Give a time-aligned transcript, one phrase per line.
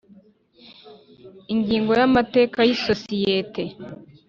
[1.53, 3.63] Ingingo ya Amateka y isosiyete